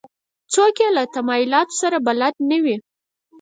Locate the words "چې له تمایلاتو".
0.77-1.75